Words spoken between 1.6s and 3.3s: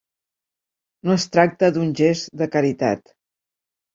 d’un gest de caritat.